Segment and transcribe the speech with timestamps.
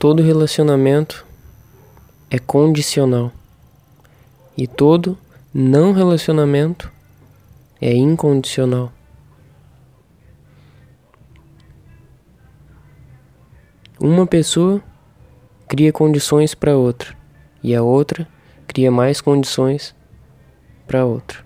[0.00, 1.26] Todo relacionamento
[2.30, 3.30] é condicional
[4.56, 5.18] e todo
[5.52, 6.90] não relacionamento
[7.78, 8.90] é incondicional.
[14.00, 14.82] Uma pessoa
[15.68, 17.14] cria condições para outra
[17.62, 18.26] e a outra
[18.66, 19.94] cria mais condições
[20.86, 21.44] para outra.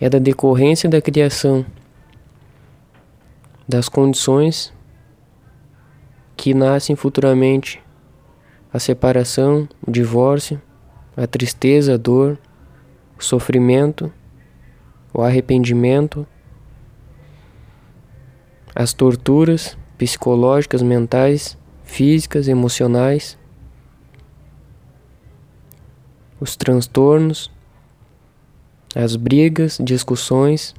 [0.00, 1.64] É da decorrência da criação
[3.68, 4.72] das condições
[6.36, 7.82] que nascem futuramente.
[8.72, 10.60] A separação, o divórcio,
[11.16, 12.38] a tristeza, a dor,
[13.18, 14.12] o sofrimento,
[15.12, 16.26] o arrependimento,
[18.74, 23.38] as torturas psicológicas, mentais, físicas, emocionais,
[26.40, 27.50] os transtornos,
[28.94, 30.74] as brigas, discussões,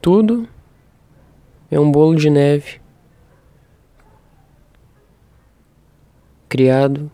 [0.00, 0.48] tudo
[1.70, 2.80] é um bolo de neve
[6.48, 7.10] criado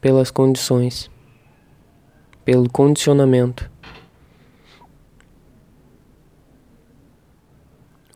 [0.00, 1.10] pelas condições,
[2.44, 3.68] pelo condicionamento.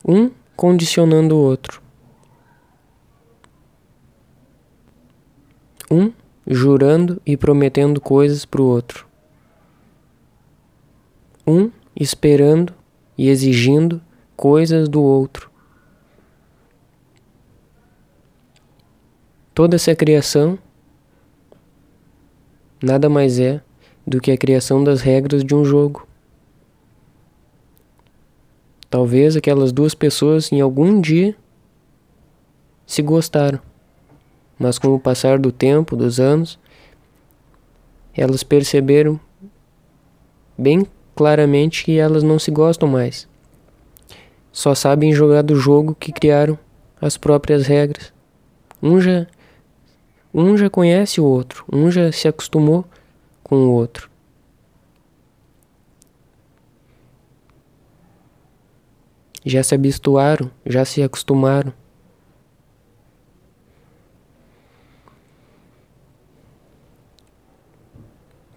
[0.07, 1.83] Um condicionando o outro.
[5.91, 6.13] Um
[6.47, 9.07] jurando e prometendo coisas para o outro.
[11.47, 12.80] Um esperando
[13.21, 14.01] e exigindo
[14.35, 15.51] coisas do outro.
[19.53, 20.59] Toda essa criação
[22.83, 23.61] nada mais é
[24.07, 26.09] do que a criação das regras de um jogo.
[28.89, 31.37] Talvez aquelas duas pessoas em algum dia
[32.87, 33.61] se gostaram,
[34.59, 36.59] mas com o passar do tempo, dos anos,
[38.17, 39.21] elas perceberam
[40.57, 40.87] bem
[41.21, 43.29] claramente que elas não se gostam mais.
[44.51, 46.59] Só sabem jogar do jogo que criaram
[46.99, 48.11] as próprias regras.
[48.83, 49.27] Um já,
[50.33, 52.87] um já conhece o outro, um já se acostumou
[53.43, 54.09] com o outro.
[59.45, 61.75] Já se habituaram, já se acostumaram.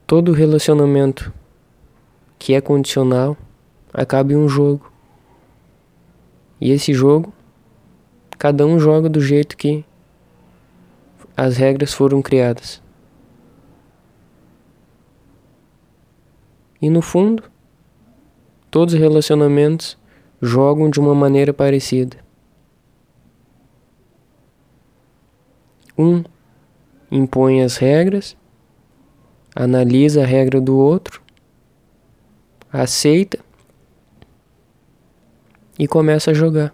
[0.08, 1.43] Todo relacionamento
[2.44, 3.38] que é condicional
[3.94, 4.92] acaba em um jogo.
[6.60, 7.32] E esse jogo,
[8.38, 9.86] cada um joga do jeito que
[11.38, 12.84] as regras foram criadas.
[16.82, 17.50] E no fundo,
[18.70, 19.98] todos os relacionamentos
[20.42, 22.18] jogam de uma maneira parecida.
[25.98, 26.26] Um
[27.10, 28.36] impõe as regras,
[29.56, 31.23] analisa a regra do outro
[32.74, 33.40] aceita
[35.78, 36.74] e começa a jogar.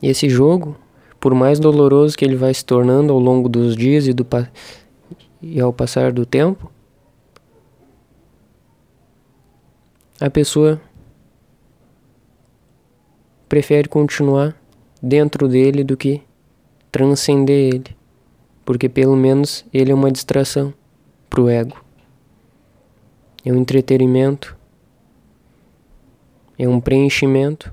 [0.00, 0.76] E esse jogo,
[1.18, 4.24] por mais doloroso que ele vai se tornando ao longo dos dias e, do,
[5.42, 6.70] e ao passar do tempo,
[10.20, 10.80] a pessoa
[13.48, 14.56] prefere continuar
[15.02, 16.22] dentro dele do que
[16.92, 17.96] transcender ele,
[18.64, 20.72] porque pelo menos ele é uma distração
[21.28, 21.87] para o ego
[23.48, 24.54] é um entretenimento,
[26.58, 27.72] é um preenchimento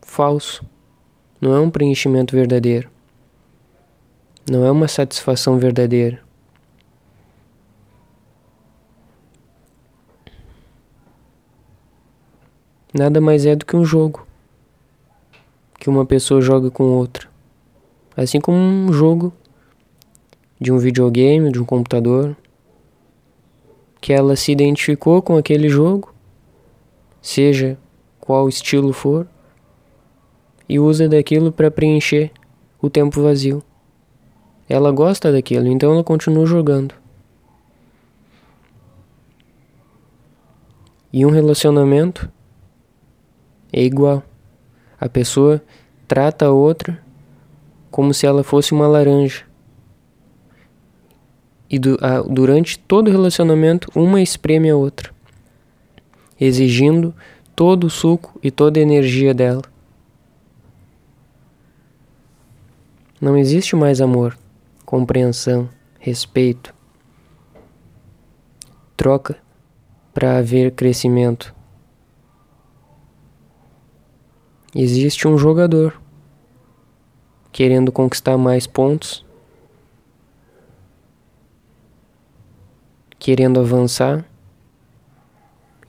[0.00, 0.64] falso,
[1.38, 2.88] não é um preenchimento verdadeiro,
[4.50, 6.22] não é uma satisfação verdadeira.
[12.94, 14.26] Nada mais é do que um jogo
[15.78, 17.28] que uma pessoa joga com outra.
[18.16, 19.34] Assim como um jogo
[20.58, 22.34] de um videogame, de um computador,
[24.04, 26.12] que ela se identificou com aquele jogo,
[27.22, 27.78] seja
[28.20, 29.26] qual estilo for,
[30.68, 32.30] e usa daquilo para preencher
[32.82, 33.62] o tempo vazio.
[34.68, 36.94] Ela gosta daquilo, então ela continua jogando.
[41.10, 42.30] E um relacionamento
[43.72, 44.22] é igual.
[45.00, 45.62] A pessoa
[46.06, 47.02] trata a outra
[47.90, 49.46] como se ela fosse uma laranja
[51.74, 55.12] e du a, durante todo o relacionamento uma espreme a outra,
[56.40, 57.12] exigindo
[57.56, 59.62] todo o suco e toda a energia dela.
[63.20, 64.38] Não existe mais amor,
[64.86, 65.68] compreensão,
[65.98, 66.72] respeito,
[68.96, 69.36] troca
[70.12, 71.52] para haver crescimento.
[74.72, 76.00] Existe um jogador
[77.50, 79.23] querendo conquistar mais pontos
[83.24, 84.22] querendo avançar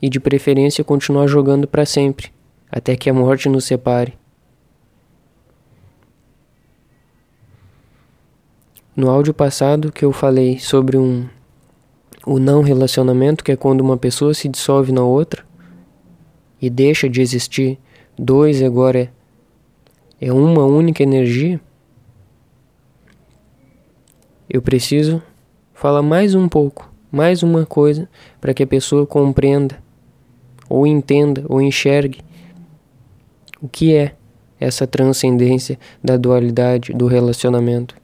[0.00, 2.32] e de preferência continuar jogando para sempre,
[2.72, 4.14] até que a morte nos separe.
[8.96, 11.28] No áudio passado que eu falei sobre um
[12.24, 15.44] o não relacionamento, que é quando uma pessoa se dissolve na outra
[16.60, 17.78] e deixa de existir
[18.18, 19.12] dois agora
[20.18, 21.60] é, é uma única energia.
[24.48, 25.22] Eu preciso
[25.74, 28.08] falar mais um pouco, mais uma coisa
[28.40, 29.78] para que a pessoa compreenda
[30.68, 32.20] ou entenda ou enxergue
[33.60, 34.14] o que é
[34.58, 37.94] essa transcendência da dualidade do relacionamento.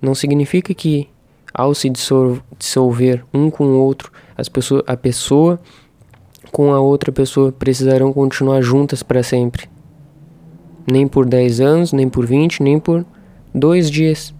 [0.00, 1.08] Não significa que
[1.52, 4.50] ao se dissolver um com o outro, as
[4.86, 5.58] a pessoa
[6.52, 9.68] com a outra pessoa precisarão continuar juntas para sempre.
[10.90, 13.04] Nem por 10 anos, nem por 20, nem por
[13.54, 14.35] dois dias.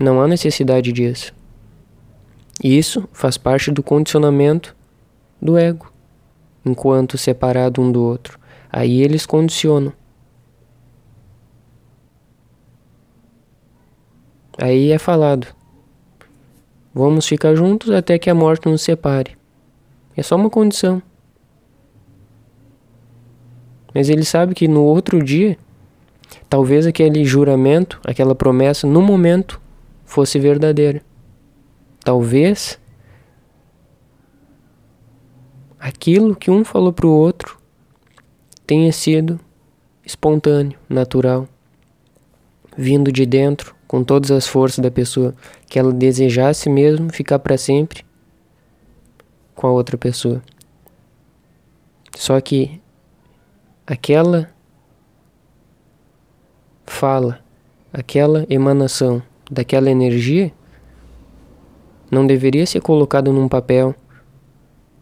[0.00, 1.34] Não há necessidade disso.
[2.64, 4.74] Isso faz parte do condicionamento
[5.40, 5.92] do ego,
[6.64, 8.38] enquanto separado um do outro.
[8.72, 9.92] Aí eles condicionam.
[14.56, 15.46] Aí é falado:
[16.94, 19.36] vamos ficar juntos até que a morte nos separe.
[20.16, 21.02] É só uma condição.
[23.94, 25.58] Mas ele sabe que no outro dia,
[26.48, 29.60] talvez aquele juramento, aquela promessa, no momento,
[30.10, 31.00] fosse verdadeira.
[32.00, 32.80] Talvez
[35.78, 37.60] aquilo que um falou para o outro
[38.66, 39.38] tenha sido
[40.04, 41.48] espontâneo, natural,
[42.76, 45.32] vindo de dentro com todas as forças da pessoa,
[45.68, 48.04] que ela desejasse mesmo ficar para sempre
[49.54, 50.42] com a outra pessoa.
[52.16, 52.80] Só que
[53.86, 54.50] aquela
[56.84, 57.40] fala,
[57.92, 60.52] aquela emanação daquela energia
[62.10, 63.94] não deveria ser colocado num papel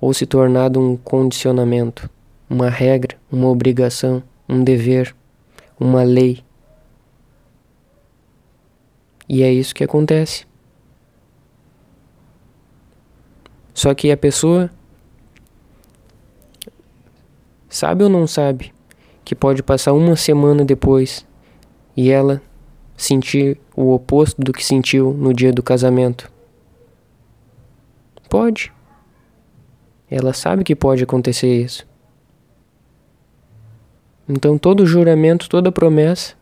[0.00, 2.08] ou se tornado um condicionamento,
[2.48, 5.14] uma regra, uma obrigação, um dever,
[5.78, 6.42] uma lei.
[9.28, 10.46] E é isso que acontece.
[13.74, 14.70] Só que a pessoa
[17.68, 18.72] sabe ou não sabe
[19.24, 21.26] que pode passar uma semana depois
[21.96, 22.40] e ela
[22.98, 26.30] sentir o oposto do que sentiu no dia do casamento?
[28.28, 28.72] Pode.
[30.10, 31.86] Ela sabe que pode acontecer isso.
[34.28, 36.34] Então todo juramento, toda promessa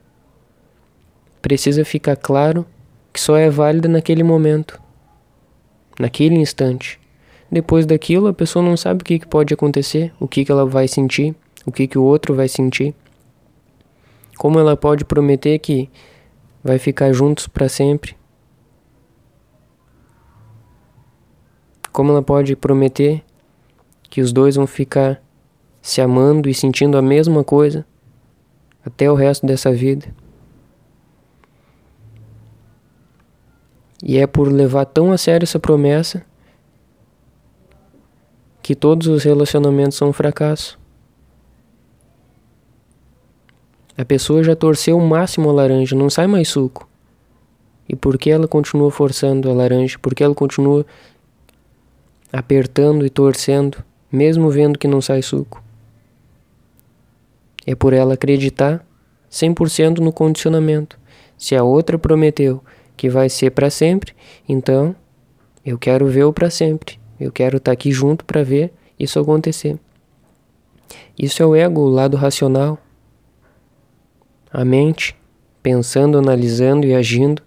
[1.41, 2.67] precisa ficar claro
[3.13, 4.81] que só é válida naquele momento,
[5.99, 6.99] naquele instante.
[7.51, 10.89] Depois daquilo, a pessoa não sabe o que, pode acontecer, o que, que ela vai
[10.89, 12.93] sentir, o que, que o outro vai sentir.
[14.37, 15.89] Como ela pode prometer que
[16.67, 18.17] vai ficar juntos para sempre?
[21.93, 23.25] Como ela pode prometer
[24.11, 25.23] que os dois vão ficar
[25.81, 27.87] se amando e sentindo a mesma coisa
[28.85, 30.13] até o resto dessa vida?
[34.03, 36.27] E é por levar tão a sério essa promessa
[38.61, 40.79] que todos os relacionamentos são um fracasso.
[43.97, 46.89] A pessoa já torceu o máximo a laranja, não sai mais suco.
[47.89, 49.99] E por que ela continua forçando a laranja?
[49.99, 50.85] Por que ela continua
[52.33, 55.63] apertando e torcendo, mesmo vendo que não sai suco?
[57.67, 58.85] É por ela acreditar
[59.31, 60.99] 100% no condicionamento.
[61.39, 62.63] Se a outra prometeu
[62.97, 64.13] que vai ser para sempre,
[64.49, 64.95] então
[65.65, 66.99] eu quero ver o para sempre.
[67.19, 69.79] Eu quero estar tá aqui junto para ver isso acontecer.
[71.19, 72.79] Isso é o ego, o lado racional.
[74.59, 75.15] A mente
[75.63, 77.43] pensando, analisando e agindo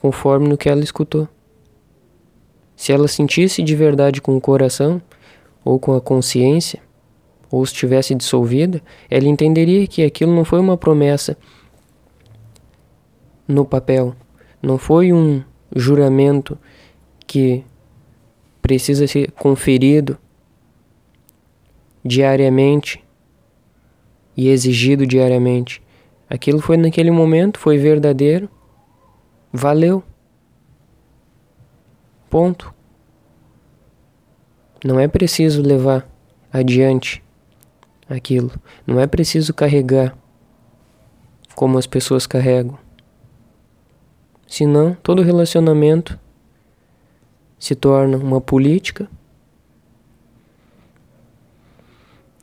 [0.00, 1.28] conforme no que ela escutou.
[2.74, 4.98] Se ela sentisse de verdade com o coração
[5.62, 6.80] ou com a consciência,
[7.50, 8.80] ou estivesse dissolvida,
[9.10, 11.36] ela entenderia que aquilo não foi uma promessa
[13.46, 14.16] no papel,
[14.62, 15.44] não foi um
[15.76, 16.58] juramento
[17.26, 17.62] que
[18.62, 20.16] precisa ser conferido
[22.02, 23.04] diariamente
[24.34, 25.83] e exigido diariamente.
[26.34, 28.50] Aquilo foi naquele momento, foi verdadeiro,
[29.52, 30.02] valeu.
[32.28, 32.74] Ponto.
[34.84, 36.04] Não é preciso levar
[36.52, 37.22] adiante
[38.10, 38.50] aquilo.
[38.84, 40.18] Não é preciso carregar
[41.54, 42.76] como as pessoas carregam.
[44.44, 46.18] Senão, todo relacionamento
[47.60, 49.08] se torna uma política,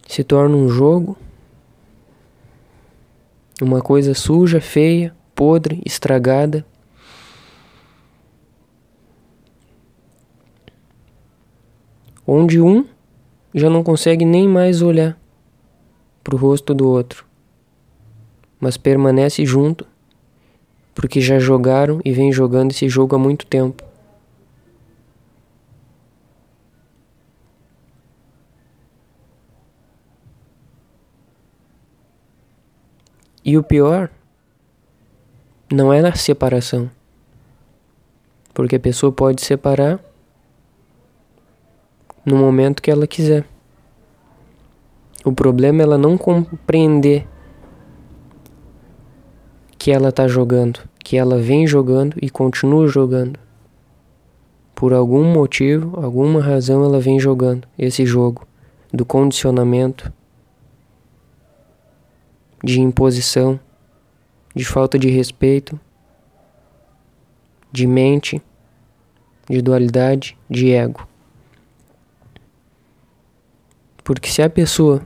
[0.07, 1.17] se torna um jogo,
[3.63, 6.65] uma coisa suja, feia, podre, estragada.
[12.33, 12.85] onde um
[13.53, 15.19] já não consegue nem mais olhar
[16.23, 17.25] para o rosto do outro,
[18.57, 19.85] mas permanece junto
[20.95, 23.83] porque já jogaram e vem jogando esse jogo há muito tempo.
[33.43, 34.10] E o pior
[35.71, 36.89] não é a separação.
[38.53, 40.00] Porque a pessoa pode separar
[42.25, 43.45] no momento que ela quiser.
[45.24, 47.27] O problema é ela não compreender
[49.77, 53.39] que ela está jogando, que ela vem jogando e continua jogando.
[54.75, 58.48] Por algum motivo, alguma razão, ela vem jogando esse jogo
[58.91, 60.12] do condicionamento,
[62.63, 63.59] de imposição,
[64.55, 65.79] de falta de respeito,
[67.71, 68.41] de mente,
[69.49, 71.07] de dualidade, de ego.
[74.03, 75.01] Porque se a pessoa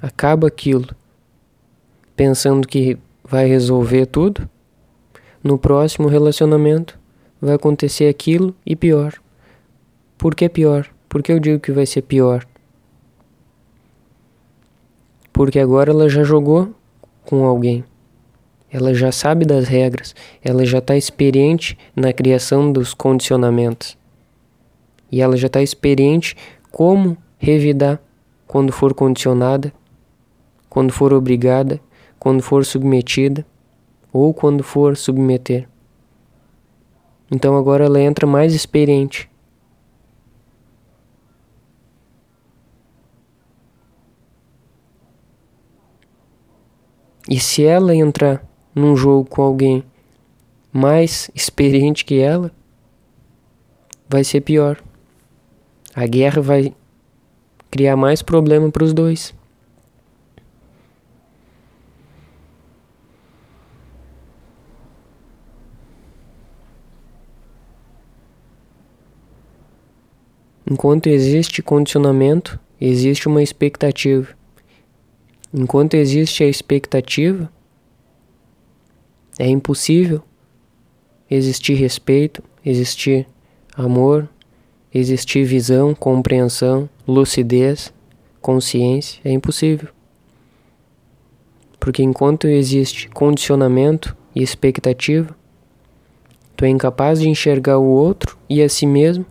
[0.00, 0.94] acaba aquilo
[2.14, 4.48] pensando que vai resolver tudo,
[5.42, 6.98] no próximo relacionamento
[7.40, 9.14] vai acontecer aquilo e pior.
[10.16, 10.88] Por que pior?
[11.08, 12.46] Por que eu digo que vai ser pior?
[15.36, 16.70] Porque agora ela já jogou
[17.26, 17.84] com alguém.
[18.72, 23.98] Ela já sabe das regras, ela já está experiente na criação dos condicionamentos.
[25.12, 26.34] E ela já está experiente
[26.72, 28.00] como revidar
[28.46, 29.70] quando for condicionada,
[30.70, 31.78] quando for obrigada,
[32.18, 33.44] quando for submetida
[34.10, 35.68] ou quando for submeter.
[37.30, 39.28] Então agora ela entra mais experiente.
[47.28, 49.84] E se ela entrar num jogo com alguém
[50.72, 52.52] mais experiente que ela,
[54.08, 54.80] vai ser pior.
[55.94, 56.74] A guerra vai
[57.70, 59.34] criar mais problema para os dois.
[70.68, 74.28] Enquanto existe condicionamento, existe uma expectativa.
[75.52, 77.50] Enquanto existe a expectativa,
[79.38, 80.22] é impossível
[81.30, 83.26] existir respeito, existir
[83.76, 84.28] amor,
[84.92, 87.92] existir visão, compreensão, lucidez,
[88.40, 89.20] consciência.
[89.24, 89.88] É impossível.
[91.78, 95.36] Porque enquanto existe condicionamento e expectativa,
[96.56, 99.26] tu é incapaz de enxergar o outro e a si mesmo,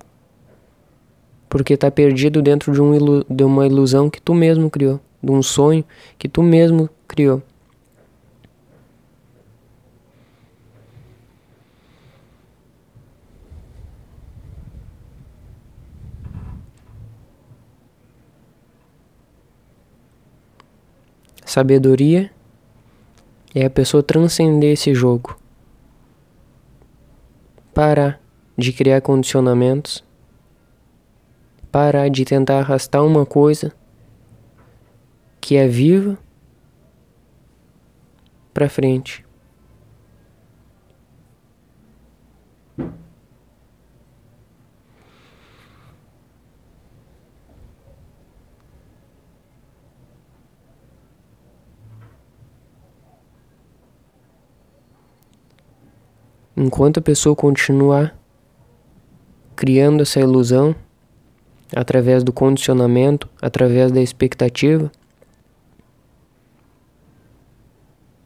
[1.49, 5.41] porque está perdido dentro de, um de uma ilusão que tu mesmo criou, de um
[5.41, 5.83] sonho
[6.19, 7.41] que tu mesmo criou.
[21.43, 22.29] Sabedoria
[23.53, 25.39] é a pessoa transcender esse jogo.
[27.73, 28.21] Parar
[28.57, 30.03] de criar condicionamentos.
[31.71, 33.73] Parar de tentar arrastar uma coisa
[35.45, 36.17] que é viva
[38.51, 39.23] para frente.
[56.57, 58.17] Enquanto a pessoa continuar
[59.55, 60.75] criando essa ilusão
[61.75, 64.91] através do condicionamento, através da expectativa,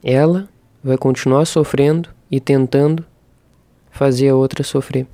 [0.04, 0.48] ela
[0.84, 3.06] vai continuar sofrendo e tentando
[3.92, 5.08] fazer a outra sofrer.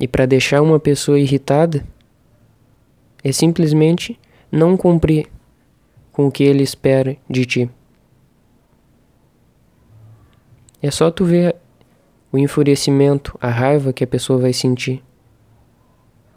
[0.00, 1.86] E para deixar uma pessoa irritada
[3.22, 4.18] é simplesmente
[4.50, 5.28] não cumprir
[6.12, 7.70] com o que ele espera de ti.
[10.82, 11.56] É só tu ver
[12.30, 15.02] o enfurecimento, a raiva que a pessoa vai sentir.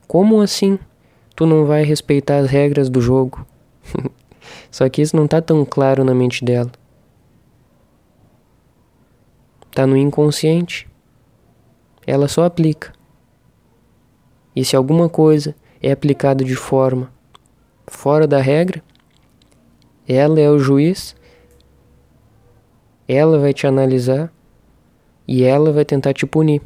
[0.08, 0.80] Como assim
[1.36, 3.46] tu não vai respeitar as regras do jogo?
[4.72, 6.72] só que isso não tá tão claro na mente dela.
[9.72, 10.90] Tá no inconsciente.
[12.06, 12.94] Ela só aplica.
[14.56, 17.12] E se alguma coisa é aplicada de forma
[17.86, 18.84] fora da regra,
[20.08, 21.16] ela é o juiz,
[23.08, 24.32] ela vai te analisar
[25.28, 26.62] e ela vai tentar te punir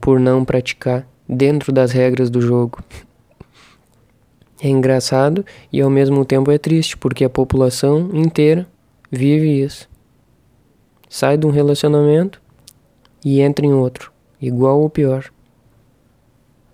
[0.00, 2.82] por não praticar dentro das regras do jogo.
[4.62, 8.68] É engraçado e ao mesmo tempo é triste, porque a população inteira
[9.10, 9.88] vive isso.
[11.08, 12.40] Sai de um relacionamento
[13.24, 14.12] e entra em outro.
[14.40, 15.30] igual ou pior.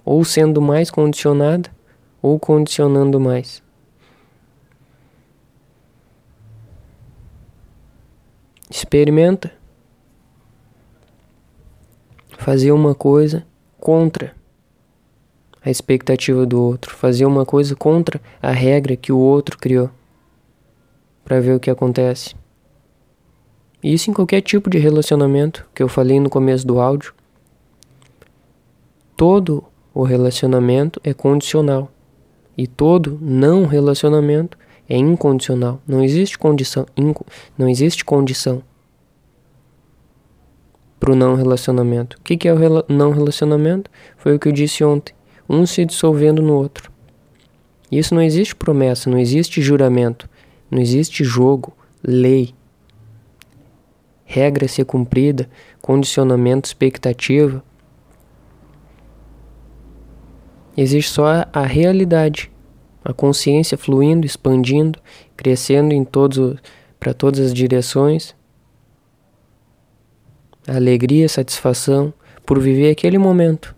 [0.04, 1.68] Ou sendo mais condicionada,
[2.22, 3.60] ou condicionando mais.
[8.70, 9.52] Experimenta
[12.38, 13.44] fazer uma coisa
[13.80, 14.35] contra
[15.66, 19.90] a expectativa do outro, fazer uma coisa contra a regra que o outro criou,
[21.24, 22.36] para ver o que acontece.
[23.82, 27.12] Isso em qualquer tipo de relacionamento que eu falei no começo do áudio.
[29.16, 31.90] Todo o relacionamento é condicional
[32.56, 34.56] e todo não relacionamento
[34.88, 35.80] é incondicional.
[35.84, 36.86] Não existe condição,
[37.58, 38.62] não existe condição
[41.00, 42.18] para o não relacionamento.
[42.18, 43.90] O que, que é o rela não relacionamento?
[44.16, 45.15] Foi o que eu disse ontem
[45.48, 46.90] um se dissolvendo no outro.
[47.90, 50.28] Isso não existe promessa, não existe juramento,
[50.70, 51.72] não existe jogo,
[52.02, 52.52] lei,
[54.24, 55.48] regra a ser cumprida,
[55.80, 57.62] condicionamento, expectativa.
[60.76, 62.50] Existe só a realidade,
[63.04, 64.98] a consciência fluindo, expandindo,
[65.36, 66.60] crescendo em todos
[66.98, 68.34] para todas as direções.
[70.66, 72.12] A alegria, satisfação
[72.44, 73.75] por viver aquele momento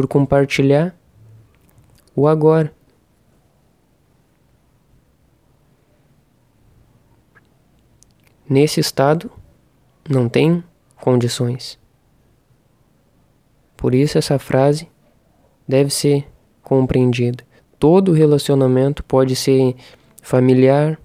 [0.00, 0.98] por compartilhar
[2.16, 2.72] o agora.
[8.48, 9.30] Nesse estado,
[10.08, 10.64] não tem
[10.96, 11.78] condições.
[13.76, 14.88] Por isso, essa frase
[15.68, 16.26] deve ser
[16.62, 17.44] compreendida.
[17.78, 19.76] Todo relacionamento pode ser
[20.22, 20.98] familiar,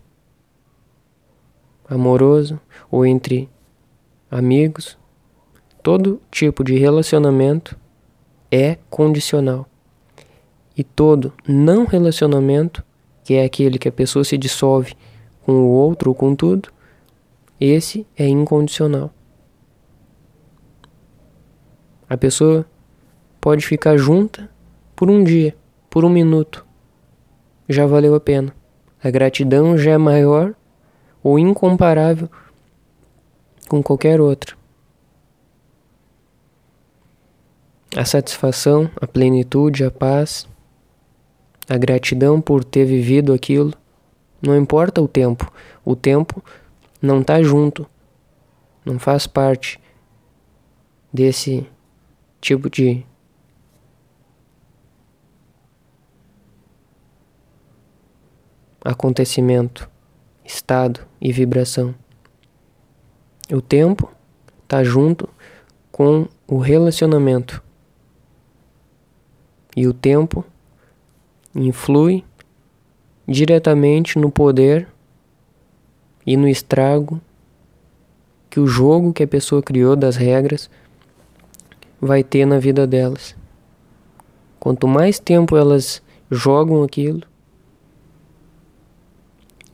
[1.90, 3.50] amoroso ou entre
[4.32, 4.98] amigos.
[5.84, 7.78] Todo tipo de relacionamento
[8.56, 9.68] é condicional.
[10.78, 12.82] E todo não relacionamento,
[13.22, 14.96] que é aquele que a pessoa se dissolve
[15.46, 16.70] com o outro ou com tudo,
[17.60, 19.12] esse é incondicional.
[22.10, 22.66] A pessoa
[23.42, 24.50] pode ficar junta
[24.96, 25.54] por um dia,
[25.90, 26.66] por um minuto.
[27.68, 28.56] Já valeu a pena.
[29.04, 30.54] A gratidão já é maior
[31.22, 32.30] ou incomparável
[33.68, 34.56] com qualquer outra.
[37.96, 40.46] A satisfação, a plenitude, a paz,
[41.70, 43.74] a gratidão por ter vivido aquilo.
[44.42, 45.52] Não importa o tempo,
[45.84, 46.44] o tempo
[47.02, 47.88] não está junto,
[48.84, 49.80] não faz parte
[51.12, 51.66] desse
[52.42, 53.06] tipo de
[58.84, 59.90] acontecimento,
[60.44, 61.96] estado e vibração.
[63.52, 64.12] O tempo
[64.64, 65.30] está junto
[65.92, 67.64] com o relacionamento
[69.76, 70.44] e o tempo
[71.54, 72.24] influi
[73.28, 74.88] diretamente no poder
[76.26, 77.20] e no estrago
[78.50, 80.70] que o jogo que a pessoa criou das regras
[82.00, 83.36] vai ter na vida delas.
[84.60, 87.24] Quanto mais tempo elas jogam aquilo,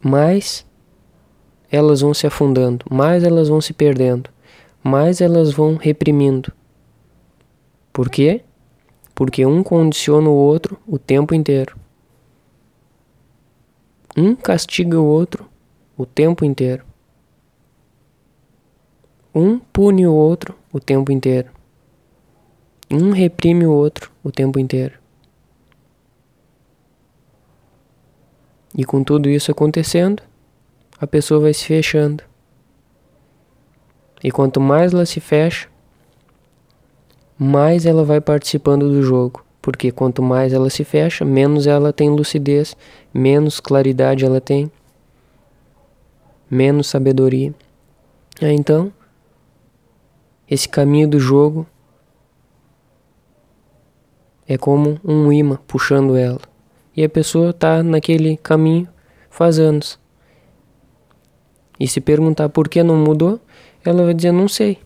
[0.01, 0.65] mais
[1.71, 4.29] elas vão se afundando, mais elas vão se perdendo,
[4.83, 6.51] mais elas vão reprimindo.
[7.93, 8.43] Por quê?
[9.21, 11.77] Porque um condiciona o outro o tempo inteiro.
[14.17, 15.47] Um castiga o outro
[15.95, 16.83] o tempo inteiro.
[19.31, 21.51] Um pune o outro o tempo inteiro.
[22.89, 24.97] Um reprime o outro o tempo inteiro.
[28.75, 30.23] E com tudo isso acontecendo,
[30.99, 32.23] a pessoa vai se fechando.
[34.23, 35.69] E quanto mais ela se fecha,
[37.43, 39.43] mais ela vai participando do jogo.
[39.63, 42.77] Porque quanto mais ela se fecha, menos ela tem lucidez,
[43.11, 44.71] menos claridade ela tem,
[46.49, 47.51] menos sabedoria.
[48.39, 48.93] então,
[50.47, 51.65] esse caminho do jogo
[54.47, 56.41] é como um imã puxando ela.
[56.95, 58.87] E a pessoa está naquele caminho
[59.31, 59.99] faz anos.
[61.79, 63.39] E se perguntar por que não mudou,
[63.83, 64.77] ela vai dizer: não sei.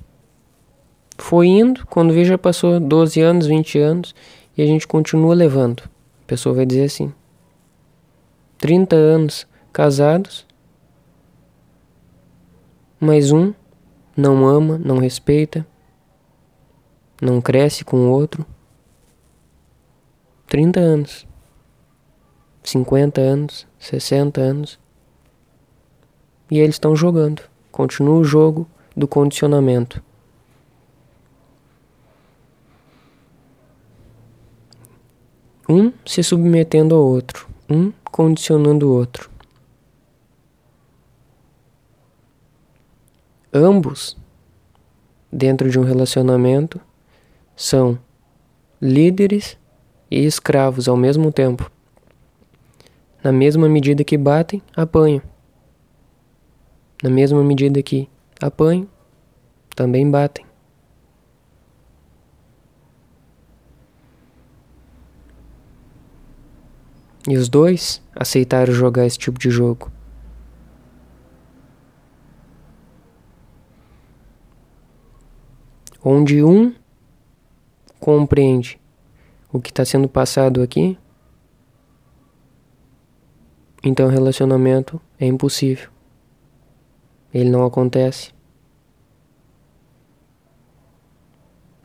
[1.18, 4.16] Foi indo, quando vê já passou 12 anos, 20 anos
[4.58, 5.84] e a gente continua levando.
[6.24, 7.14] A pessoa vai dizer assim:
[8.58, 10.46] 30 anos casados,
[13.00, 13.54] mais um
[14.16, 15.66] não ama, não respeita,
[17.22, 18.46] não cresce com o outro.
[20.48, 21.28] 30 anos,
[22.64, 24.80] 50 anos, 60 anos.
[26.50, 27.42] E eles estão jogando.
[27.72, 30.02] Continua o jogo do condicionamento.
[35.68, 39.30] Um se submetendo ao outro, um condicionando o outro.
[43.54, 44.18] Ambos
[45.32, 46.80] dentro de um relacionamento
[47.56, 47.98] são
[48.82, 49.58] líderes
[50.12, 51.72] e escravos ao mesmo tempo.
[53.24, 55.22] Na mesma medida que batem, apanham.
[57.02, 58.08] Na mesma medida que
[58.40, 58.88] apanham,
[59.76, 60.45] também batem.
[67.28, 69.92] E os dois aceitaram jogar esse tipo de jogo.
[76.04, 76.74] Onde um
[78.00, 78.80] compreende
[79.52, 80.98] o que está sendo passado aqui,
[83.84, 85.90] então o relacionamento é impossível.
[87.34, 88.34] Ele não acontece.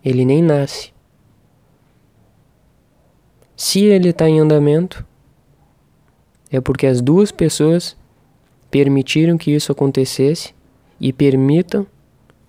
[0.05, 0.93] Ele nem nasce.
[3.57, 5.07] Se ele está em andamento,
[6.51, 7.97] é porque as duas pessoas
[8.71, 10.55] permitiram que isso acontecesse
[11.01, 11.87] e permitam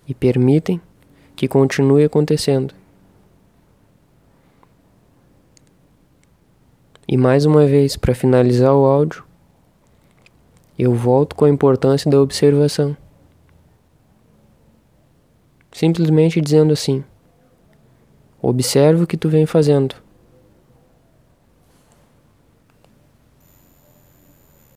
[0.08, 0.82] e permitem
[1.36, 2.74] que continue acontecendo.
[7.08, 9.24] E mais uma vez, para finalizar o áudio,
[10.80, 12.96] eu volto com a importância da observação.
[15.72, 17.04] Simplesmente dizendo assim:
[18.42, 19.96] observe o que tu vem fazendo.